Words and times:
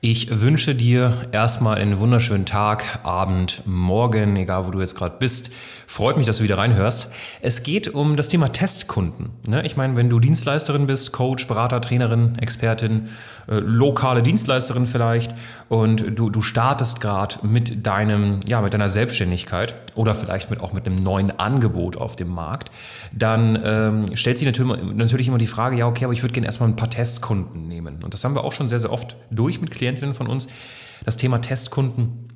Ich 0.00 0.40
wünsche 0.42 0.76
dir 0.76 1.12
erstmal 1.32 1.78
einen 1.78 1.98
wunderschönen 1.98 2.46
Tag, 2.46 3.00
Abend, 3.02 3.62
Morgen, 3.66 4.36
egal 4.36 4.64
wo 4.64 4.70
du 4.70 4.78
jetzt 4.78 4.94
gerade 4.94 5.16
bist. 5.18 5.50
Freut 5.88 6.16
mich, 6.16 6.24
dass 6.24 6.38
du 6.38 6.44
wieder 6.44 6.56
reinhörst. 6.56 7.10
Es 7.40 7.64
geht 7.64 7.88
um 7.88 8.14
das 8.14 8.28
Thema 8.28 8.52
Testkunden. 8.52 9.30
Ne? 9.48 9.66
Ich 9.66 9.76
meine, 9.76 9.96
wenn 9.96 10.08
du 10.08 10.20
Dienstleisterin 10.20 10.86
bist, 10.86 11.12
Coach, 11.12 11.48
Berater, 11.48 11.80
Trainerin, 11.80 12.38
Expertin, 12.38 13.08
äh, 13.48 13.56
lokale 13.56 14.22
Dienstleisterin 14.22 14.86
vielleicht 14.86 15.34
und 15.68 16.16
du, 16.16 16.30
du 16.30 16.42
startest 16.42 17.00
gerade 17.00 17.36
mit 17.42 17.84
deinem, 17.84 18.38
ja, 18.46 18.60
mit 18.60 18.74
deiner 18.74 18.90
Selbstständigkeit 18.90 19.74
oder 19.96 20.14
vielleicht 20.14 20.48
mit, 20.48 20.60
auch 20.60 20.72
mit 20.72 20.86
einem 20.86 21.02
neuen 21.02 21.36
Angebot 21.40 21.96
auf 21.96 22.14
dem 22.14 22.28
Markt, 22.28 22.70
dann 23.12 23.58
ähm, 23.64 24.16
stellt 24.16 24.38
sich 24.38 24.46
natürlich, 24.46 24.80
natürlich 24.94 25.26
immer 25.26 25.38
die 25.38 25.48
Frage, 25.48 25.76
ja, 25.76 25.88
okay, 25.88 26.04
aber 26.04 26.12
ich 26.12 26.22
würde 26.22 26.34
gerne 26.34 26.46
erstmal 26.46 26.68
ein 26.68 26.76
paar 26.76 26.90
Testkunden 26.90 27.66
nehmen. 27.66 28.04
Und 28.04 28.14
das 28.14 28.22
haben 28.22 28.36
wir 28.36 28.44
auch 28.44 28.52
schon 28.52 28.68
sehr, 28.68 28.78
sehr 28.78 28.92
oft 28.92 29.16
durch 29.30 29.60
mit 29.60 29.72
Klienten 29.72 29.87
Klientinnen 29.88 30.14
von 30.14 30.26
uns, 30.26 30.48
das 31.04 31.16
Thema 31.16 31.40
Testkunden. 31.40 32.28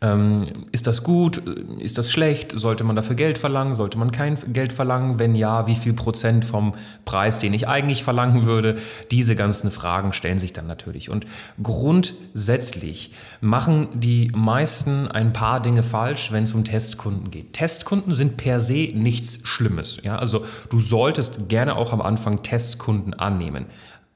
Ähm, 0.00 0.66
ist 0.72 0.86
das 0.86 1.02
gut? 1.02 1.38
Ist 1.78 1.98
das 1.98 2.10
schlecht? 2.10 2.52
Sollte 2.58 2.84
man 2.84 2.96
dafür 2.96 3.16
Geld 3.16 3.36
verlangen? 3.36 3.74
Sollte 3.74 3.98
man 3.98 4.12
kein 4.12 4.38
Geld 4.52 4.72
verlangen? 4.72 5.18
Wenn 5.18 5.34
ja, 5.34 5.66
wie 5.66 5.74
viel 5.74 5.92
Prozent 5.92 6.44
vom 6.46 6.74
Preis, 7.04 7.38
den 7.38 7.52
ich 7.52 7.68
eigentlich 7.68 8.02
verlangen 8.02 8.46
würde? 8.46 8.76
Diese 9.10 9.36
ganzen 9.36 9.70
Fragen 9.70 10.14
stellen 10.14 10.38
sich 10.38 10.54
dann 10.54 10.66
natürlich. 10.66 11.10
Und 11.10 11.26
grundsätzlich 11.62 13.10
machen 13.42 13.88
die 13.92 14.30
meisten 14.34 15.08
ein 15.08 15.34
paar 15.34 15.60
Dinge 15.60 15.82
falsch, 15.82 16.32
wenn 16.32 16.44
es 16.44 16.54
um 16.54 16.64
Testkunden 16.64 17.30
geht. 17.30 17.52
Testkunden 17.52 18.14
sind 18.14 18.38
per 18.38 18.60
se 18.60 18.88
nichts 18.94 19.46
Schlimmes. 19.46 20.00
Ja? 20.02 20.16
Also 20.16 20.46
du 20.70 20.78
solltest 20.80 21.50
gerne 21.50 21.76
auch 21.76 21.92
am 21.92 22.00
Anfang 22.00 22.42
Testkunden 22.42 23.12
annehmen. 23.12 23.66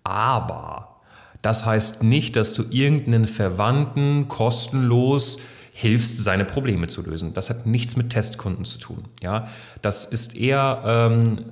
Aber 0.03 0.98
das 1.43 1.65
heißt 1.65 2.03
nicht, 2.03 2.37
dass 2.37 2.53
du 2.53 2.65
irgendeinen 2.71 3.27
Verwandten 3.27 4.29
kostenlos 4.29 5.39
hilfst, 5.73 6.25
seine 6.25 6.45
Probleme 6.45 6.89
zu 6.89 7.03
lösen. 7.03 7.35
Das 7.35 7.51
hat 7.51 7.67
nichts 7.67 7.95
mit 7.97 8.11
Testkunden 8.11 8.65
zu 8.65 8.81
tun. 8.81 9.05
Ja, 9.21 9.47
das 9.81 10.07
ist 10.07 10.37
eher 10.37 10.83
ähm, 10.85 11.45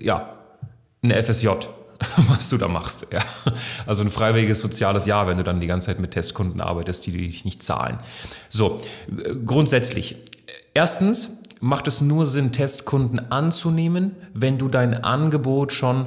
ja 0.00 0.38
eine 1.02 1.20
FSJ, 1.20 1.48
was 2.28 2.48
du 2.50 2.58
da 2.58 2.68
machst. 2.68 3.08
Ja. 3.12 3.20
Also 3.86 4.04
ein 4.04 4.10
freiwilliges 4.10 4.60
soziales 4.60 5.06
Jahr, 5.06 5.26
wenn 5.26 5.36
du 5.36 5.42
dann 5.42 5.58
die 5.58 5.66
ganze 5.66 5.86
Zeit 5.86 5.98
mit 5.98 6.12
Testkunden 6.12 6.60
arbeitest, 6.60 7.06
die 7.06 7.12
dich 7.12 7.44
nicht 7.44 7.62
zahlen. 7.62 7.98
So, 8.48 8.78
grundsätzlich. 9.44 10.16
Erstens 10.74 11.38
macht 11.58 11.88
es 11.88 12.00
nur 12.00 12.24
Sinn, 12.24 12.52
Testkunden 12.52 13.32
anzunehmen, 13.32 14.16
wenn 14.32 14.58
du 14.58 14.68
dein 14.68 15.02
Angebot 15.02 15.72
schon 15.72 16.06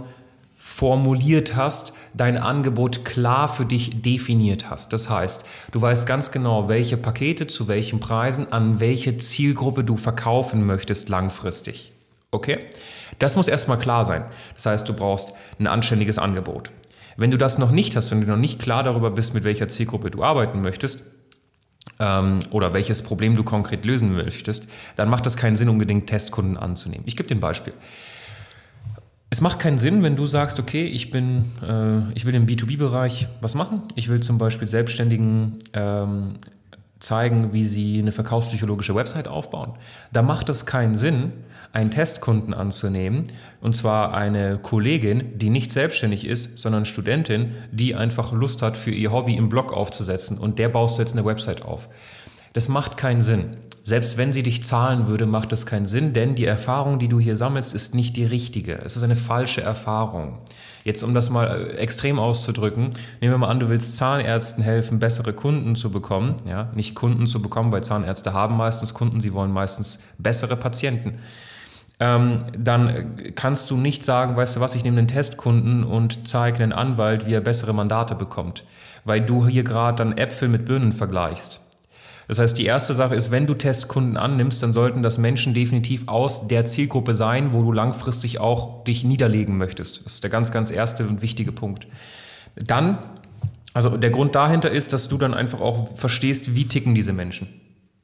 formuliert 0.67 1.55
hast, 1.55 1.93
dein 2.15 2.37
Angebot 2.37 3.05
klar 3.05 3.47
für 3.47 3.65
dich 3.65 4.01
definiert 4.01 4.71
hast. 4.71 4.93
Das 4.93 5.11
heißt, 5.11 5.45
du 5.71 5.79
weißt 5.79 6.07
ganz 6.07 6.31
genau, 6.31 6.67
welche 6.67 6.97
Pakete 6.97 7.45
zu 7.45 7.67
welchen 7.67 7.99
Preisen 7.99 8.51
an 8.51 8.79
welche 8.79 9.15
Zielgruppe 9.15 9.83
du 9.83 9.95
verkaufen 9.95 10.65
möchtest 10.65 11.07
langfristig. 11.07 11.93
Okay? 12.31 12.65
Das 13.19 13.35
muss 13.35 13.47
erstmal 13.47 13.77
klar 13.77 14.05
sein. 14.05 14.25
Das 14.55 14.65
heißt, 14.65 14.89
du 14.89 14.93
brauchst 14.93 15.33
ein 15.59 15.67
anständiges 15.67 16.17
Angebot. 16.17 16.71
Wenn 17.15 17.29
du 17.29 17.37
das 17.37 17.59
noch 17.59 17.71
nicht 17.71 17.95
hast, 17.95 18.09
wenn 18.09 18.21
du 18.21 18.27
noch 18.27 18.35
nicht 18.35 18.59
klar 18.59 18.81
darüber 18.81 19.11
bist, 19.11 19.35
mit 19.35 19.43
welcher 19.43 19.67
Zielgruppe 19.67 20.09
du 20.09 20.23
arbeiten 20.23 20.61
möchtest, 20.61 21.03
ähm, 21.99 22.39
oder 22.49 22.73
welches 22.73 23.03
Problem 23.03 23.35
du 23.35 23.43
konkret 23.43 23.85
lösen 23.85 24.15
möchtest, 24.15 24.67
dann 24.95 25.09
macht 25.09 25.27
es 25.27 25.37
keinen 25.37 25.55
Sinn, 25.55 25.69
unbedingt 25.69 26.07
Testkunden 26.07 26.57
anzunehmen. 26.57 27.03
Ich 27.05 27.15
gebe 27.15 27.29
dir 27.29 27.35
ein 27.35 27.39
Beispiel. 27.39 27.73
Es 29.29 29.41
macht 29.41 29.59
keinen 29.59 29.77
Sinn, 29.77 30.03
wenn 30.03 30.15
du 30.15 30.25
sagst, 30.25 30.59
okay, 30.59 30.85
ich 30.85 31.11
bin, 31.11 31.45
äh, 31.61 32.11
ich 32.13 32.25
will 32.25 32.35
im 32.35 32.45
B2B-Bereich 32.45 33.27
was 33.41 33.55
machen. 33.55 33.81
Ich 33.95 34.07
will 34.07 34.21
zum 34.21 34.37
Beispiel 34.37 34.67
Selbstständigen 34.67 35.57
ähm, 35.73 36.35
zeigen, 36.99 37.53
wie 37.53 37.63
sie 37.63 37.99
eine 37.99 38.11
verkaufspsychologische 38.11 38.95
Website 38.95 39.27
aufbauen. 39.27 39.73
Da 40.13 40.21
macht 40.21 40.49
es 40.49 40.65
keinen 40.65 40.95
Sinn, 40.95 41.33
einen 41.73 41.91
Testkunden 41.91 42.53
anzunehmen, 42.53 43.23
und 43.59 43.75
zwar 43.75 44.13
eine 44.13 44.57
Kollegin, 44.57 45.37
die 45.37 45.49
nicht 45.49 45.71
selbstständig 45.71 46.25
ist, 46.25 46.57
sondern 46.57 46.85
Studentin, 46.85 47.51
die 47.71 47.95
einfach 47.95 48.31
Lust 48.31 48.61
hat, 48.61 48.77
für 48.77 48.91
ihr 48.91 49.11
Hobby 49.11 49.35
im 49.35 49.49
Blog 49.49 49.73
aufzusetzen 49.73 50.37
und 50.37 50.57
der 50.57 50.69
baust 50.69 50.99
jetzt 50.99 51.13
eine 51.13 51.25
Website 51.25 51.63
auf. 51.63 51.89
Das 52.55 52.69
macht 52.69 52.95
keinen 52.95 53.19
Sinn. 53.19 53.57
Selbst 53.83 54.17
wenn 54.17 54.31
sie 54.31 54.41
dich 54.41 54.63
zahlen 54.63 55.07
würde, 55.07 55.25
macht 55.25 55.51
das 55.51 55.65
keinen 55.65 55.85
Sinn, 55.85 56.13
denn 56.13 56.35
die 56.35 56.45
Erfahrung, 56.45 56.99
die 56.99 57.09
du 57.09 57.19
hier 57.19 57.35
sammelst, 57.35 57.75
ist 57.75 57.93
nicht 57.93 58.15
die 58.15 58.23
richtige. 58.23 58.79
Es 58.81 58.95
ist 58.95 59.03
eine 59.03 59.17
falsche 59.17 59.61
Erfahrung. 59.61 60.37
Jetzt, 60.85 61.03
um 61.03 61.13
das 61.13 61.29
mal 61.29 61.47
äh, 61.47 61.73
extrem 61.75 62.17
auszudrücken, 62.17 62.91
nehmen 63.19 63.33
wir 63.33 63.37
mal 63.37 63.49
an, 63.49 63.59
du 63.59 63.67
willst 63.67 63.97
Zahnärzten 63.97 64.63
helfen, 64.63 64.99
bessere 64.99 65.33
Kunden 65.33 65.75
zu 65.75 65.91
bekommen. 65.91 66.35
Ja, 66.47 66.71
nicht 66.73 66.95
Kunden 66.95 67.27
zu 67.27 67.41
bekommen, 67.41 67.73
weil 67.73 67.83
Zahnärzte 67.83 68.31
haben 68.31 68.55
meistens 68.55 68.93
Kunden, 68.93 69.19
sie 69.19 69.33
wollen 69.33 69.51
meistens 69.51 69.99
bessere 70.17 70.55
Patienten. 70.55 71.15
Ähm, 71.99 72.39
dann 72.57 73.17
kannst 73.35 73.69
du 73.69 73.75
nicht 73.75 74.05
sagen, 74.05 74.37
weißt 74.37 74.55
du 74.55 74.59
was, 74.61 74.75
ich 74.75 74.85
nehme 74.85 74.97
einen 74.97 75.09
Testkunden 75.09 75.83
und 75.83 76.25
zeige 76.25 76.63
einen 76.63 76.71
Anwalt, 76.71 77.25
wie 77.25 77.33
er 77.33 77.41
bessere 77.41 77.73
Mandate 77.73 78.15
bekommt, 78.15 78.63
weil 79.03 79.19
du 79.19 79.45
hier 79.45 79.65
gerade 79.65 79.97
dann 79.97 80.17
Äpfel 80.17 80.47
mit 80.47 80.63
Birnen 80.63 80.93
vergleichst. 80.93 81.64
Das 82.27 82.39
heißt, 82.39 82.57
die 82.57 82.65
erste 82.65 82.93
Sache 82.93 83.15
ist, 83.15 83.31
wenn 83.31 83.45
du 83.45 83.53
Testkunden 83.53 84.17
annimmst, 84.17 84.63
dann 84.63 84.73
sollten 84.73 85.03
das 85.03 85.17
Menschen 85.17 85.53
definitiv 85.53 86.07
aus 86.07 86.47
der 86.47 86.65
Zielgruppe 86.65 87.13
sein, 87.13 87.53
wo 87.53 87.61
du 87.61 87.71
langfristig 87.71 88.39
auch 88.39 88.83
dich 88.83 89.03
niederlegen 89.03 89.57
möchtest. 89.57 90.05
Das 90.05 90.13
ist 90.13 90.23
der 90.23 90.31
ganz, 90.31 90.51
ganz 90.51 90.71
erste 90.71 91.07
und 91.07 91.21
wichtige 91.21 91.51
Punkt. 91.51 91.87
Dann, 92.55 92.97
also 93.73 93.97
der 93.97 94.09
Grund 94.09 94.33
dahinter 94.35 94.71
ist, 94.71 94.93
dass 94.93 95.07
du 95.07 95.17
dann 95.17 95.33
einfach 95.33 95.61
auch 95.61 95.95
verstehst, 95.97 96.55
wie 96.55 96.65
ticken 96.67 96.95
diese 96.95 97.13
Menschen. 97.13 97.47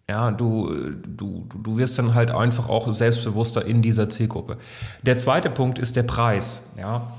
Ja, 0.10 0.30
du, 0.30 0.70
du, 1.08 1.48
du 1.64 1.78
wirst 1.78 1.98
dann 1.98 2.14
halt 2.14 2.32
einfach 2.32 2.68
auch 2.68 2.92
selbstbewusster 2.92 3.66
in 3.66 3.82
dieser 3.82 4.10
Zielgruppe. 4.10 4.58
Der 5.04 5.16
zweite 5.16 5.50
Punkt 5.50 5.80
ist 5.80 5.96
der 5.96 6.04
Preis. 6.04 6.74
Ja. 6.78 7.14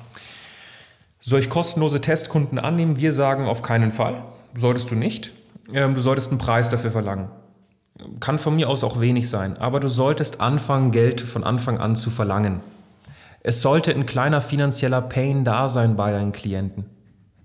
Soll 1.19 1.40
ich 1.40 1.48
kostenlose 1.48 2.00
Testkunden 2.00 2.58
annehmen? 2.58 3.00
Wir 3.00 3.12
sagen 3.12 3.46
auf 3.46 3.62
keinen 3.62 3.92
Fall. 3.92 4.22
Solltest 4.54 4.90
du 4.90 4.94
nicht. 4.94 5.32
Ähm, 5.72 5.94
du 5.94 6.00
solltest 6.00 6.30
einen 6.30 6.38
Preis 6.38 6.68
dafür 6.68 6.90
verlangen. 6.90 7.28
Kann 8.20 8.38
von 8.38 8.56
mir 8.56 8.68
aus 8.68 8.84
auch 8.84 9.00
wenig 9.00 9.28
sein, 9.28 9.56
aber 9.58 9.80
du 9.80 9.88
solltest 9.88 10.40
anfangen, 10.40 10.90
Geld 10.90 11.20
von 11.20 11.44
Anfang 11.44 11.78
an 11.78 11.94
zu 11.94 12.10
verlangen. 12.10 12.60
Es 13.40 13.62
sollte 13.62 13.92
ein 13.92 14.06
kleiner 14.06 14.40
finanzieller 14.40 15.02
Pain 15.02 15.44
da 15.44 15.68
sein 15.68 15.96
bei 15.96 16.12
deinen 16.12 16.32
Klienten. 16.32 16.86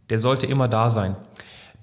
Der 0.09 0.19
sollte 0.19 0.45
immer 0.45 0.67
da 0.67 0.89
sein. 0.89 1.17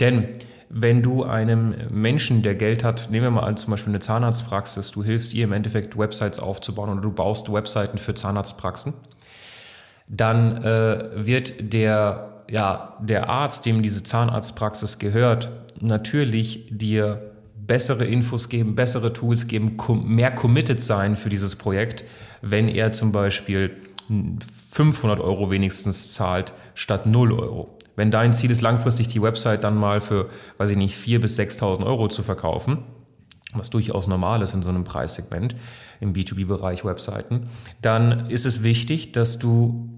Denn 0.01 0.29
wenn 0.77 1.03
du 1.03 1.25
einem 1.25 1.75
Menschen, 1.91 2.43
der 2.43 2.55
Geld 2.55 2.85
hat, 2.85 3.11
nehmen 3.11 3.25
wir 3.25 3.31
mal 3.31 3.45
an, 3.45 3.57
zum 3.57 3.71
Beispiel 3.71 3.93
eine 3.93 4.01
Zahnarztpraxis, 4.01 4.91
du 4.91 5.05
hilfst 5.05 5.35
ihr 5.35 5.45
im 5.45 5.53
Endeffekt 5.53 5.97
Websites 5.97 6.41
aufzubauen 6.41 6.91
oder 6.91 7.01
du 7.01 7.13
baust 7.13 7.53
Webseiten 7.53 7.99
für 7.99 8.15
Zahnarztpraxen, 8.15 8.95
dann 10.09 10.63
äh, 10.65 11.11
wird 11.15 11.73
der, 11.73 12.44
ja, 12.51 12.97
der 13.01 13.29
Arzt, 13.29 13.67
dem 13.67 13.83
diese 13.83 14.03
Zahnarztpraxis 14.03 14.99
gehört, 14.99 15.51
natürlich 15.81 16.67
dir 16.71 17.33
bessere 17.67 18.05
Infos 18.05 18.49
geben, 18.49 18.75
bessere 18.75 19.13
Tools 19.13 19.47
geben, 19.47 19.77
mehr 20.05 20.35
committed 20.35 20.83
sein 20.83 21.17
für 21.17 21.29
dieses 21.29 21.57
Projekt, 21.57 22.05
wenn 22.43 22.69
er 22.69 22.93
zum 22.93 23.13
Beispiel 23.13 23.77
500 24.73 25.21
Euro 25.21 25.51
wenigstens 25.51 26.13
zahlt 26.13 26.53
statt 26.75 27.07
0 27.07 27.33
Euro. 27.33 27.79
Wenn 27.97 28.11
dein 28.11 28.35
Ziel 28.35 28.51
ist, 28.51 28.61
langfristig 28.61 29.09
die 29.09 29.23
Website 29.23 29.65
dann 29.65 29.77
mal 29.77 30.01
für, 30.01 30.29
weiß 30.59 30.71
ich 30.71 30.77
nicht, 30.77 30.97
4.000 30.97 31.19
bis 31.21 31.39
6.000 31.39 31.87
Euro 31.87 32.09
zu 32.09 32.23
verkaufen, 32.23 32.79
was 33.55 33.71
durchaus 33.71 34.09
normal 34.09 34.43
ist 34.43 34.55
in 34.55 34.63
so 34.63 34.69
einem 34.69 34.85
Preissegment, 34.85 35.55
im 36.01 36.13
B2B-Bereich 36.13 36.85
Webseiten, 36.85 37.49
dann 37.81 38.29
ist 38.29 38.47
es 38.47 38.63
wichtig, 38.63 39.13
dass 39.13 39.39
du 39.39 39.94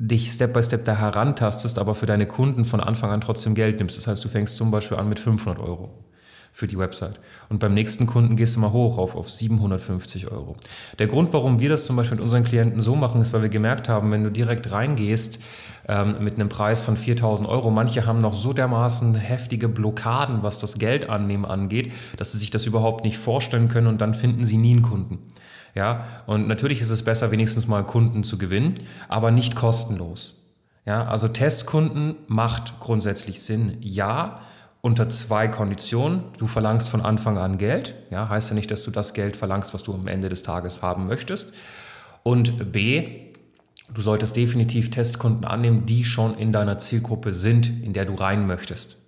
dich 0.00 0.30
Step 0.30 0.54
by 0.54 0.62
Step 0.62 0.84
da 0.84 0.96
herantastest, 0.96 1.78
aber 1.78 1.94
für 1.94 2.06
deine 2.06 2.26
Kunden 2.26 2.64
von 2.64 2.80
Anfang 2.80 3.10
an 3.10 3.20
trotzdem 3.20 3.54
Geld 3.54 3.78
nimmst. 3.78 3.96
Das 3.96 4.06
heißt, 4.06 4.24
du 4.24 4.28
fängst 4.28 4.56
zum 4.56 4.70
Beispiel 4.70 4.96
an 4.96 5.08
mit 5.08 5.20
500 5.20 5.62
Euro. 5.62 5.90
für 6.52 6.66
die 6.66 6.76
Website. 6.76 7.20
Und 7.48 7.60
beim 7.60 7.74
nächsten 7.74 8.06
Kunden 8.06 8.34
gehst 8.34 8.56
du 8.56 8.60
mal 8.60 8.72
hoch 8.72 8.98
auf, 8.98 9.14
auf 9.14 9.30
750 9.30 10.32
Euro. 10.32 10.56
Der 10.98 11.06
Grund, 11.06 11.32
warum 11.32 11.60
wir 11.60 11.68
das 11.68 11.86
zum 11.86 11.94
Beispiel 11.94 12.16
mit 12.16 12.24
unseren 12.24 12.42
Klienten 12.42 12.80
so 12.80 12.96
machen, 12.96 13.22
ist, 13.22 13.32
weil 13.32 13.42
wir 13.42 13.48
gemerkt 13.48 13.88
haben, 13.88 14.10
wenn 14.10 14.24
du 14.24 14.30
direkt 14.30 14.72
reingehst 14.72 15.38
ähm, 15.88 16.16
mit 16.20 16.34
einem 16.34 16.48
Preis 16.48 16.82
von 16.82 16.96
4000 16.96 17.48
Euro, 17.48 17.70
manche 17.70 18.04
haben 18.04 18.20
noch 18.20 18.34
so 18.34 18.52
dermaßen 18.52 19.14
heftige 19.14 19.68
Blockaden, 19.68 20.42
was 20.42 20.58
das 20.58 20.78
Geld 20.78 21.08
annehmen 21.08 21.44
angeht, 21.44 21.92
dass 22.16 22.32
sie 22.32 22.38
sich 22.38 22.50
das 22.50 22.66
überhaupt 22.66 23.04
nicht 23.04 23.16
vorstellen 23.16 23.68
können 23.68 23.86
und 23.86 24.00
dann 24.00 24.14
finden 24.14 24.44
sie 24.44 24.56
nie 24.56 24.72
einen 24.72 24.82
Kunden. 24.82 25.18
Ja, 25.74 26.06
und 26.26 26.48
natürlich 26.48 26.80
ist 26.80 26.90
es 26.90 27.04
besser, 27.04 27.30
wenigstens 27.30 27.68
mal 27.68 27.84
Kunden 27.84 28.24
zu 28.24 28.38
gewinnen, 28.38 28.74
aber 29.08 29.30
nicht 29.30 29.54
kostenlos. 29.54 30.40
Ja, 30.86 31.06
also 31.06 31.28
Testkunden 31.28 32.16
macht 32.26 32.80
grundsätzlich 32.80 33.42
Sinn, 33.42 33.76
ja, 33.80 34.40
unter 34.80 35.08
zwei 35.08 35.46
Konditionen. 35.46 36.24
Du 36.38 36.46
verlangst 36.46 36.88
von 36.88 37.02
Anfang 37.02 37.38
an 37.38 37.58
Geld. 37.58 37.94
Ja, 38.10 38.28
heißt 38.28 38.50
ja 38.50 38.54
nicht, 38.54 38.70
dass 38.70 38.82
du 38.82 38.90
das 38.90 39.12
Geld 39.14 39.36
verlangst, 39.36 39.74
was 39.74 39.82
du 39.82 39.94
am 39.94 40.06
Ende 40.06 40.28
des 40.28 40.42
Tages 40.42 40.82
haben 40.82 41.06
möchtest. 41.06 41.52
Und 42.22 42.72
B, 42.72 43.32
du 43.92 44.00
solltest 44.00 44.36
definitiv 44.36 44.90
Testkunden 44.90 45.44
annehmen, 45.44 45.86
die 45.86 46.04
schon 46.04 46.36
in 46.36 46.52
deiner 46.52 46.78
Zielgruppe 46.78 47.32
sind, 47.32 47.68
in 47.84 47.92
der 47.92 48.06
du 48.06 48.14
rein 48.14 48.46
möchtest. 48.46 48.98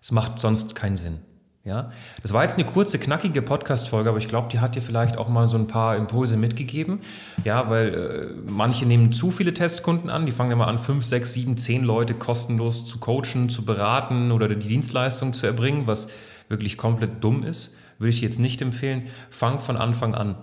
Es 0.00 0.12
macht 0.12 0.38
sonst 0.38 0.74
keinen 0.74 0.96
Sinn. 0.96 1.18
Ja, 1.66 1.90
das 2.22 2.32
war 2.32 2.44
jetzt 2.44 2.54
eine 2.54 2.64
kurze, 2.64 3.00
knackige 3.00 3.42
Podcast-Folge, 3.42 4.08
aber 4.08 4.18
ich 4.18 4.28
glaube, 4.28 4.48
die 4.52 4.60
hat 4.60 4.76
dir 4.76 4.80
vielleicht 4.80 5.18
auch 5.18 5.28
mal 5.28 5.48
so 5.48 5.58
ein 5.58 5.66
paar 5.66 5.96
Impulse 5.96 6.36
mitgegeben. 6.36 7.00
Ja, 7.42 7.68
weil 7.68 7.92
äh, 7.92 8.48
manche 8.48 8.86
nehmen 8.86 9.10
zu 9.10 9.32
viele 9.32 9.52
Testkunden 9.52 10.08
an, 10.08 10.26
die 10.26 10.32
fangen 10.32 10.52
immer 10.52 10.68
an, 10.68 10.78
fünf, 10.78 11.04
sechs, 11.04 11.32
sieben, 11.32 11.56
zehn 11.56 11.82
Leute 11.82 12.14
kostenlos 12.14 12.86
zu 12.86 12.98
coachen, 12.98 13.48
zu 13.48 13.64
beraten 13.64 14.30
oder 14.30 14.46
die 14.46 14.54
Dienstleistung 14.54 15.32
zu 15.32 15.44
erbringen, 15.44 15.88
was 15.88 16.06
wirklich 16.48 16.78
komplett 16.78 17.24
dumm 17.24 17.42
ist. 17.42 17.74
Würde 17.98 18.10
ich 18.10 18.20
jetzt 18.20 18.38
nicht 18.38 18.62
empfehlen. 18.62 19.08
Fang 19.28 19.58
von 19.58 19.76
Anfang 19.76 20.14
an 20.14 20.36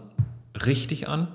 richtig 0.66 1.08
an, 1.08 1.30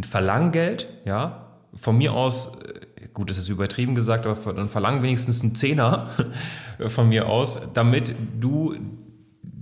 verlang 0.00 0.52
Geld, 0.52 0.88
ja, 1.04 1.44
von 1.74 1.98
mir 1.98 2.14
aus 2.14 2.58
äh, 2.62 3.08
gut, 3.12 3.28
das 3.28 3.36
ist 3.36 3.50
übertrieben 3.50 3.94
gesagt, 3.94 4.26
aber 4.26 4.54
dann 4.54 4.68
verlang 4.70 5.02
wenigstens 5.02 5.42
einen 5.42 5.54
Zehner 5.54 6.08
von 6.86 7.10
mir 7.10 7.28
aus, 7.28 7.74
damit 7.74 8.14
du 8.40 8.76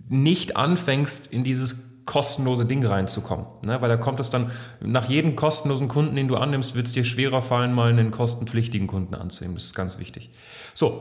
nicht 0.08 0.56
anfängst, 0.56 1.32
in 1.32 1.44
dieses 1.44 2.04
kostenlose 2.06 2.64
Ding 2.64 2.84
reinzukommen. 2.86 3.46
Ne? 3.66 3.80
Weil 3.80 3.88
da 3.88 3.96
kommt 3.96 4.20
es 4.20 4.30
dann, 4.30 4.50
nach 4.80 5.08
jedem 5.08 5.36
kostenlosen 5.36 5.88
Kunden, 5.88 6.14
den 6.14 6.28
du 6.28 6.36
annimmst, 6.36 6.74
wird 6.74 6.86
es 6.86 6.92
dir 6.92 7.04
schwerer 7.04 7.42
fallen, 7.42 7.72
mal 7.72 7.90
einen 7.90 8.12
kostenpflichtigen 8.12 8.86
Kunden 8.86 9.14
anzunehmen. 9.14 9.56
Das 9.56 9.64
ist 9.64 9.74
ganz 9.74 9.98
wichtig. 9.98 10.30
So, 10.72 11.00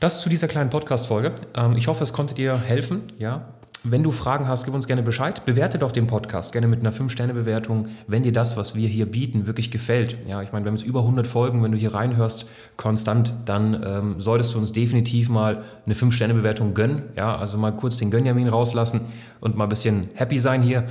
das 0.00 0.20
zu 0.20 0.28
dieser 0.28 0.46
kleinen 0.46 0.70
Podcast-Folge. 0.70 1.32
Ähm, 1.54 1.76
ich 1.76 1.88
hoffe, 1.88 2.04
es 2.04 2.12
konnte 2.12 2.34
dir 2.34 2.56
helfen. 2.58 3.04
Ja, 3.18 3.54
wenn 3.84 4.02
du 4.02 4.10
Fragen 4.10 4.48
hast, 4.48 4.64
gib 4.64 4.74
uns 4.74 4.86
gerne 4.86 5.02
Bescheid. 5.02 5.44
Bewerte 5.44 5.78
doch 5.78 5.92
den 5.92 6.06
Podcast 6.06 6.52
gerne 6.52 6.66
mit 6.66 6.80
einer 6.80 6.92
5-Sterne-Bewertung, 6.92 7.88
wenn 8.06 8.22
dir 8.22 8.32
das, 8.32 8.56
was 8.56 8.74
wir 8.74 8.88
hier 8.88 9.06
bieten, 9.06 9.46
wirklich 9.46 9.70
gefällt. 9.70 10.18
Ja, 10.26 10.42
ich 10.42 10.52
meine, 10.52 10.64
wir 10.64 10.70
haben 10.70 10.76
jetzt 10.76 10.86
über 10.86 11.00
100 11.00 11.26
Folgen. 11.26 11.62
Wenn 11.62 11.72
du 11.72 11.78
hier 11.78 11.94
reinhörst, 11.94 12.46
konstant, 12.76 13.32
dann 13.44 13.82
ähm, 13.86 14.20
solltest 14.20 14.54
du 14.54 14.58
uns 14.58 14.72
definitiv 14.72 15.28
mal 15.28 15.64
eine 15.86 15.94
5-Sterne-Bewertung 15.94 16.74
gönnen. 16.74 17.04
Ja, 17.16 17.36
also 17.36 17.56
mal 17.56 17.70
kurz 17.72 17.96
den 17.96 18.10
Gönjamin 18.10 18.48
rauslassen 18.48 19.02
und 19.40 19.56
mal 19.56 19.64
ein 19.64 19.70
bisschen 19.70 20.08
happy 20.14 20.38
sein 20.38 20.62
hier. 20.62 20.84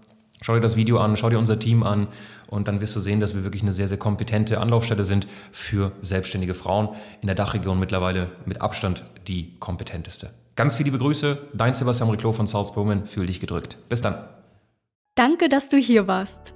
schau 0.43 0.55
dir 0.55 0.61
das 0.61 0.77
Video 0.77 0.99
an, 0.99 1.17
schau 1.17 1.31
dir 1.31 1.39
unser 1.39 1.59
Team 1.59 1.83
an 1.83 2.07
und 2.47 2.69
dann 2.69 2.81
wirst 2.81 2.95
du 2.97 3.01
sehen, 3.01 3.21
dass 3.21 3.35
wir 3.35 3.45
wirklich 3.45 3.63
eine 3.63 3.73
sehr, 3.73 3.89
sehr 3.89 3.99
kompetente 3.99 4.61
Anlaufstelle 4.61 5.05
sind 5.05 5.27
für 5.53 5.93
selbstständige 6.01 6.55
Frauen 6.55 6.91
in 7.21 7.27
der 7.27 7.35
Dachregion 7.35 7.81
mittlerweile 7.81 8.31
mit 8.45 8.61
Abstand 8.61 9.05
die 9.29 9.57
kompetenteste. 9.59 10.31
Ganz 10.55 10.77
viele 10.77 10.87
liebe 10.87 10.99
Grüße, 10.99 11.39
dein 11.53 11.75
Sebastian 11.75 12.11
Riclo 12.11 12.33
von 12.33 12.47
Salzburg, 12.47 13.07
fühl 13.07 13.27
dich 13.27 13.41
gedrückt. 13.41 13.77
Bis 13.89 14.01
dann. 14.01 14.25
Danke, 15.15 15.49
dass 15.49 15.69
du 15.69 15.77
hier 15.77 16.07
warst. 16.07 16.56